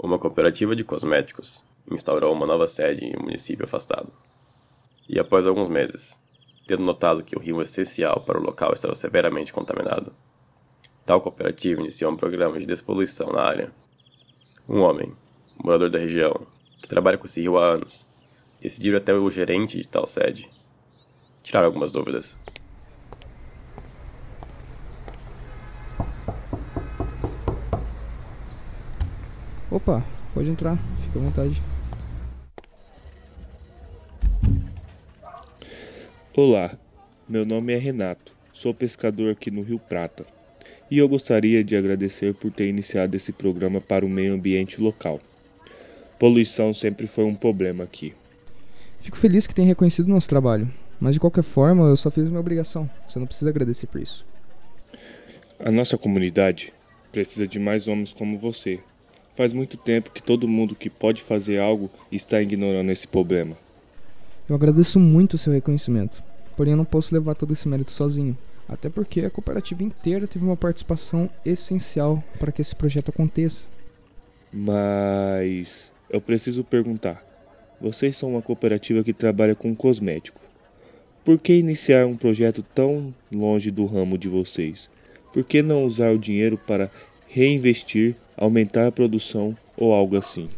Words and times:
Uma 0.00 0.16
cooperativa 0.16 0.76
de 0.76 0.84
cosméticos 0.84 1.64
instaurou 1.90 2.32
uma 2.32 2.46
nova 2.46 2.68
sede 2.68 3.04
em 3.04 3.16
um 3.18 3.22
município 3.24 3.64
afastado. 3.64 4.12
E 5.08 5.18
após 5.18 5.44
alguns 5.44 5.68
meses, 5.68 6.16
tendo 6.68 6.84
notado 6.84 7.24
que 7.24 7.36
o 7.36 7.40
rio 7.40 7.60
essencial 7.60 8.20
para 8.20 8.38
o 8.38 8.42
local 8.42 8.72
estava 8.72 8.94
severamente 8.94 9.52
contaminado, 9.52 10.14
tal 11.04 11.20
cooperativa 11.20 11.80
iniciou 11.80 12.12
um 12.12 12.16
programa 12.16 12.60
de 12.60 12.64
despoluição 12.64 13.32
na 13.32 13.42
área. 13.42 13.72
Um 14.68 14.82
homem, 14.82 15.12
morador 15.56 15.90
da 15.90 15.98
região, 15.98 16.46
que 16.80 16.86
trabalha 16.86 17.18
com 17.18 17.26
esse 17.26 17.40
rio 17.40 17.58
há 17.58 17.66
anos, 17.66 18.06
decidiu 18.62 18.96
até 18.96 19.12
o 19.12 19.28
gerente 19.28 19.78
de 19.78 19.88
tal 19.88 20.06
sede 20.06 20.48
tirar 21.42 21.64
algumas 21.64 21.90
dúvidas. 21.90 22.38
Opa, 29.70 30.02
pode 30.32 30.48
entrar, 30.48 30.78
fica 31.02 31.18
à 31.18 31.22
vontade. 31.22 31.62
Olá, 36.34 36.78
meu 37.28 37.44
nome 37.44 37.74
é 37.74 37.76
Renato, 37.76 38.32
sou 38.54 38.72
pescador 38.72 39.30
aqui 39.30 39.50
no 39.50 39.60
Rio 39.60 39.78
Prata 39.78 40.24
e 40.90 40.96
eu 40.96 41.06
gostaria 41.06 41.62
de 41.62 41.76
agradecer 41.76 42.32
por 42.32 42.50
ter 42.50 42.66
iniciado 42.66 43.14
esse 43.14 43.30
programa 43.30 43.78
para 43.78 44.06
o 44.06 44.08
meio 44.08 44.32
ambiente 44.32 44.80
local. 44.80 45.20
Poluição 46.18 46.72
sempre 46.72 47.06
foi 47.06 47.24
um 47.24 47.34
problema 47.34 47.84
aqui. 47.84 48.14
Fico 49.00 49.18
feliz 49.18 49.46
que 49.46 49.54
tenha 49.54 49.68
reconhecido 49.68 50.08
nosso 50.08 50.30
trabalho, 50.30 50.72
mas 50.98 51.12
de 51.12 51.20
qualquer 51.20 51.44
forma 51.44 51.84
eu 51.84 51.96
só 51.96 52.10
fiz 52.10 52.24
minha 52.24 52.40
obrigação, 52.40 52.88
você 53.06 53.18
não 53.18 53.26
precisa 53.26 53.50
agradecer 53.50 53.86
por 53.86 54.00
isso. 54.00 54.24
A 55.58 55.70
nossa 55.70 55.98
comunidade 55.98 56.72
precisa 57.12 57.46
de 57.46 57.58
mais 57.58 57.86
homens 57.86 58.14
como 58.14 58.38
você. 58.38 58.80
Faz 59.38 59.52
muito 59.52 59.76
tempo 59.76 60.10
que 60.10 60.20
todo 60.20 60.48
mundo 60.48 60.74
que 60.74 60.90
pode 60.90 61.22
fazer 61.22 61.60
algo 61.60 61.88
está 62.10 62.42
ignorando 62.42 62.90
esse 62.90 63.06
problema. 63.06 63.56
Eu 64.48 64.56
agradeço 64.56 64.98
muito 64.98 65.34
o 65.34 65.38
seu 65.38 65.52
reconhecimento, 65.52 66.20
porém 66.56 66.72
eu 66.72 66.76
não 66.76 66.84
posso 66.84 67.14
levar 67.14 67.36
todo 67.36 67.52
esse 67.52 67.68
mérito 67.68 67.92
sozinho, 67.92 68.36
até 68.68 68.88
porque 68.88 69.20
a 69.20 69.30
cooperativa 69.30 69.84
inteira 69.84 70.26
teve 70.26 70.44
uma 70.44 70.56
participação 70.56 71.30
essencial 71.46 72.20
para 72.40 72.50
que 72.50 72.60
esse 72.60 72.74
projeto 72.74 73.10
aconteça. 73.10 73.66
Mas 74.52 75.92
eu 76.10 76.20
preciso 76.20 76.64
perguntar: 76.64 77.24
vocês 77.80 78.16
são 78.16 78.30
uma 78.30 78.42
cooperativa 78.42 79.04
que 79.04 79.12
trabalha 79.12 79.54
com 79.54 79.72
cosmético. 79.72 80.40
Por 81.24 81.38
que 81.38 81.52
iniciar 81.52 82.08
um 82.08 82.16
projeto 82.16 82.64
tão 82.74 83.14
longe 83.30 83.70
do 83.70 83.86
ramo 83.86 84.18
de 84.18 84.28
vocês? 84.28 84.90
Por 85.32 85.44
que 85.44 85.62
não 85.62 85.84
usar 85.84 86.10
o 86.10 86.18
dinheiro 86.18 86.58
para 86.58 86.90
reinvestir, 87.28 88.14
aumentar 88.36 88.86
a 88.86 88.92
produção 88.92 89.56
ou 89.76 89.92
algo 89.92 90.16
assim? 90.16 90.48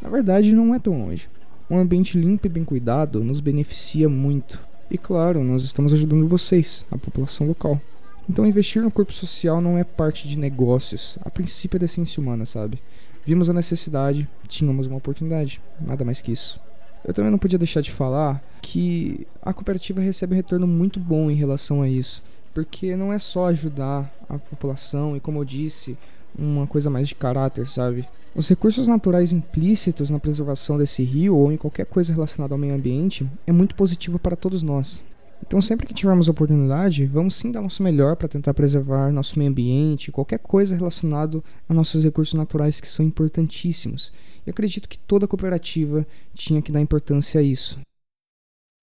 Na 0.00 0.08
verdade, 0.08 0.52
não 0.52 0.74
é 0.74 0.78
tão 0.78 0.98
longe. 0.98 1.28
Um 1.70 1.78
ambiente 1.78 2.18
limpo 2.18 2.46
e 2.46 2.50
bem 2.50 2.64
cuidado 2.64 3.22
nos 3.22 3.40
beneficia 3.40 4.08
muito. 4.08 4.60
E 4.90 4.96
claro, 4.96 5.42
nós 5.44 5.62
estamos 5.62 5.92
ajudando 5.92 6.26
vocês, 6.26 6.84
a 6.90 6.96
população 6.96 7.46
local. 7.46 7.80
Então, 8.28 8.46
investir 8.46 8.82
no 8.82 8.90
corpo 8.90 9.12
social 9.12 9.60
não 9.60 9.78
é 9.78 9.84
parte 9.84 10.28
de 10.28 10.38
negócios. 10.38 11.18
A 11.22 11.30
princípio 11.30 11.76
é 11.76 11.80
da 11.80 11.86
essência 11.86 12.20
humana, 12.20 12.46
sabe? 12.46 12.78
Vimos 13.24 13.50
a 13.50 13.52
necessidade, 13.52 14.28
tínhamos 14.46 14.86
uma 14.86 14.96
oportunidade, 14.96 15.60
nada 15.80 16.04
mais 16.04 16.20
que 16.20 16.32
isso. 16.32 16.60
Eu 17.04 17.14
também 17.14 17.30
não 17.30 17.38
podia 17.38 17.58
deixar 17.58 17.80
de 17.80 17.90
falar 17.90 18.42
que 18.60 19.26
a 19.42 19.52
cooperativa 19.52 20.00
recebe 20.00 20.34
um 20.34 20.36
retorno 20.36 20.66
muito 20.66 21.00
bom 21.00 21.30
em 21.30 21.34
relação 21.34 21.80
a 21.82 21.88
isso, 21.88 22.22
porque 22.52 22.96
não 22.96 23.12
é 23.12 23.18
só 23.18 23.46
ajudar 23.46 24.12
a 24.28 24.38
população 24.38 25.16
e, 25.16 25.20
como 25.20 25.38
eu 25.38 25.44
disse, 25.44 25.96
uma 26.38 26.66
coisa 26.66 26.88
mais 26.88 27.08
de 27.08 27.14
caráter, 27.14 27.66
sabe? 27.66 28.06
Os 28.34 28.48
recursos 28.48 28.86
naturais 28.86 29.32
implícitos 29.32 30.10
na 30.10 30.18
preservação 30.18 30.78
desse 30.78 31.02
rio 31.02 31.36
ou 31.36 31.50
em 31.50 31.56
qualquer 31.56 31.86
coisa 31.86 32.12
relacionada 32.12 32.54
ao 32.54 32.58
meio 32.58 32.74
ambiente 32.74 33.28
é 33.46 33.52
muito 33.52 33.74
positivo 33.74 34.18
para 34.18 34.36
todos 34.36 34.62
nós. 34.62 35.02
Então, 35.46 35.60
sempre 35.60 35.86
que 35.86 35.94
tivermos 35.94 36.28
oportunidade, 36.28 37.06
vamos 37.06 37.34
sim 37.34 37.50
dar 37.50 37.62
nosso 37.62 37.82
melhor 37.82 38.16
para 38.16 38.28
tentar 38.28 38.52
preservar 38.54 39.12
nosso 39.12 39.38
meio 39.38 39.50
ambiente, 39.50 40.12
qualquer 40.12 40.38
coisa 40.38 40.76
relacionada 40.76 41.42
a 41.68 41.74
nossos 41.74 42.04
recursos 42.04 42.34
naturais 42.34 42.80
que 42.80 42.88
são 42.88 43.04
importantíssimos. 43.04 44.12
E 44.46 44.50
acredito 44.50 44.88
que 44.88 44.98
toda 44.98 45.28
cooperativa 45.28 46.06
tinha 46.34 46.60
que 46.60 46.72
dar 46.72 46.80
importância 46.80 47.40
a 47.40 47.42
isso. 47.42 47.78